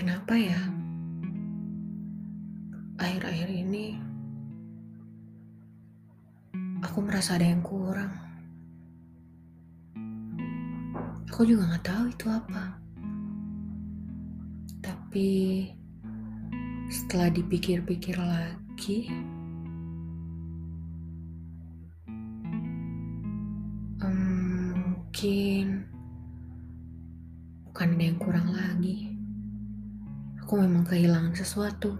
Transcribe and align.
Kenapa 0.00 0.32
ya? 0.32 0.56
Akhir-akhir 2.96 3.52
ini 3.52 4.00
aku 6.80 7.04
merasa 7.04 7.36
ada 7.36 7.44
yang 7.44 7.60
kurang. 7.60 8.08
Aku 11.28 11.44
juga 11.44 11.68
nggak 11.68 11.84
tahu 11.84 12.04
itu 12.16 12.26
apa. 12.32 12.80
Tapi 14.80 15.28
setelah 16.88 17.28
dipikir-pikir 17.36 18.16
lagi, 18.16 19.04
mungkin 24.00 25.84
bukan 27.68 27.88
ada 27.92 28.04
yang 28.08 28.16
kurang 28.16 28.48
lagi. 28.56 29.09
Aku 30.50 30.58
memang 30.58 30.82
kehilangan 30.82 31.30
sesuatu. 31.30 31.94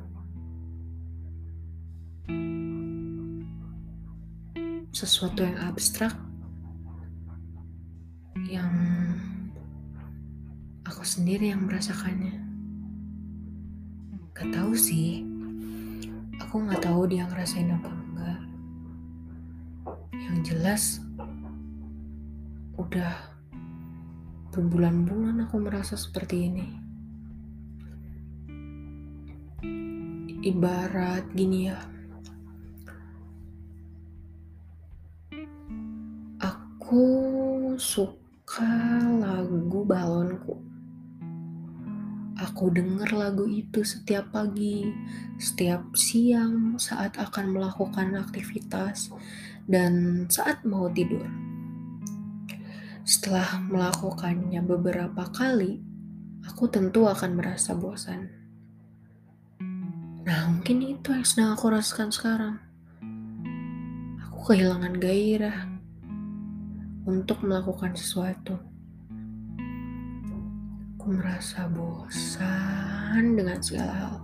Sesuatu 4.91 5.47
yang 5.47 5.55
abstrak 5.71 6.11
yang 8.51 8.75
aku 10.83 11.07
sendiri 11.07 11.55
yang 11.55 11.63
merasakannya. 11.63 12.43
Gak 14.35 14.51
tahu 14.51 14.75
sih. 14.75 15.23
Aku 16.43 16.67
nggak 16.67 16.83
tahu 16.83 17.07
dia 17.07 17.31
ngerasain 17.31 17.71
apa 17.71 17.87
enggak. 17.87 18.41
Yang 20.27 20.39
jelas 20.51 20.83
udah 22.75 23.15
berbulan-bulan 24.51 25.47
aku 25.47 25.63
merasa 25.63 25.95
seperti 25.95 26.51
ini. 26.51 26.90
Ibarat 30.41 31.37
gini 31.37 31.69
ya. 31.69 31.77
Aku 36.41 37.05
suka 37.77 38.73
lagu 39.21 39.85
balonku. 39.85 40.57
Aku 42.41 42.73
dengar 42.73 43.13
lagu 43.13 43.45
itu 43.45 43.85
setiap 43.85 44.33
pagi, 44.33 44.89
setiap 45.37 45.93
siang 45.93 46.81
saat 46.81 47.21
akan 47.21 47.61
melakukan 47.61 48.17
aktivitas, 48.17 49.13
dan 49.69 50.25
saat 50.33 50.65
mau 50.65 50.89
tidur. 50.89 51.29
Setelah 53.05 53.61
melakukannya 53.69 54.65
beberapa 54.65 55.29
kali, 55.37 55.85
aku 56.49 56.65
tentu 56.73 57.05
akan 57.05 57.37
merasa 57.37 57.77
bosan. 57.77 58.40
Nah, 60.31 60.47
mungkin 60.47 60.79
itu 60.87 61.11
yang 61.11 61.27
sedang 61.27 61.59
aku 61.59 61.75
rasakan 61.75 62.15
sekarang. 62.15 62.55
Aku 64.31 64.47
kehilangan 64.47 64.95
gairah 65.03 65.67
untuk 67.03 67.43
melakukan 67.43 67.99
sesuatu. 67.99 68.55
Aku 70.95 71.19
merasa 71.19 71.67
bosan 71.67 73.35
dengan 73.35 73.59
segala 73.59 73.91
hal. 73.91 74.15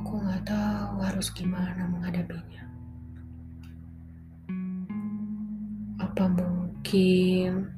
Aku 0.00 0.12
nggak 0.24 0.48
tahu 0.48 0.96
harus 1.04 1.28
gimana 1.28 1.84
menghadapinya. 1.84 2.64
Apa 6.00 6.32
mungkin 6.32 7.68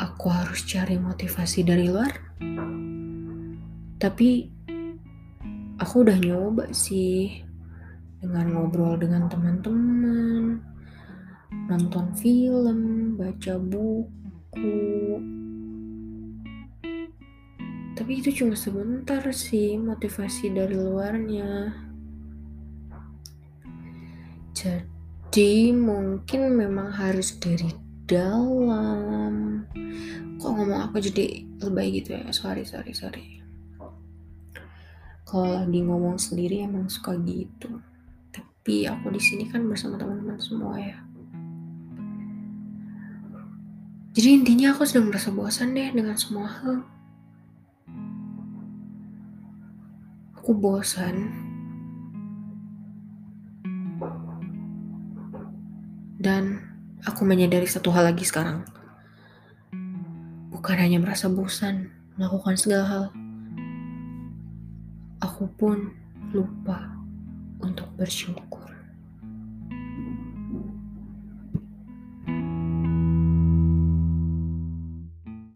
aku 0.00 0.32
harus 0.32 0.64
cari 0.64 0.96
motivasi 0.96 1.60
dari 1.60 1.92
luar? 1.92 2.24
Tapi 4.00 4.56
aku 5.76 6.08
udah 6.08 6.16
nyoba 6.16 6.72
sih 6.72 7.44
dengan 8.20 8.48
ngobrol 8.56 8.96
dengan 8.96 9.28
teman-teman, 9.28 10.64
nonton 11.68 12.06
film, 12.16 12.80
baca 13.20 13.54
buku. 13.60 14.72
Tapi 17.96 18.12
itu 18.20 18.44
cuma 18.44 18.56
sebentar 18.56 19.24
sih 19.32 19.76
motivasi 19.80 20.52
dari 20.52 20.76
luarnya. 20.76 21.72
Jadi 24.56 25.72
mungkin 25.76 26.56
memang 26.56 26.92
harus 26.92 27.36
dari 27.36 27.68
dalam. 28.08 29.64
Kok 30.40 30.50
ngomong 30.52 30.80
aku 30.88 31.00
jadi 31.04 31.44
lebay 31.60 32.00
gitu 32.00 32.16
ya? 32.16 32.28
Sorry, 32.32 32.64
sorry, 32.64 32.92
sorry. 32.96 33.45
Kalau 35.36 35.52
lagi 35.52 35.84
ngomong 35.84 36.16
sendiri 36.16 36.64
emang 36.64 36.88
suka 36.88 37.12
gitu. 37.20 37.68
Tapi 38.32 38.88
aku 38.88 39.12
di 39.12 39.20
sini 39.20 39.44
kan 39.44 39.68
bersama 39.68 40.00
teman-teman 40.00 40.40
semua 40.40 40.80
ya. 40.80 40.96
Jadi 44.16 44.32
intinya 44.32 44.72
aku 44.72 44.88
sedang 44.88 45.12
merasa 45.12 45.28
bosan 45.28 45.76
deh 45.76 45.92
dengan 45.92 46.16
semua 46.16 46.48
hal. 46.48 46.88
Aku 50.40 50.56
bosan. 50.56 51.28
Dan 56.16 56.64
aku 57.04 57.28
menyadari 57.28 57.68
satu 57.68 57.92
hal 57.92 58.08
lagi 58.08 58.24
sekarang. 58.24 58.64
Bukan 60.48 60.80
hanya 60.80 60.96
merasa 60.96 61.28
bosan 61.28 61.92
melakukan 62.16 62.56
segala 62.56 62.84
hal. 62.88 63.25
Aku 65.36 65.52
pun 65.60 65.92
lupa 66.32 66.96
untuk 67.60 67.84
bersyukur. 68.00 68.72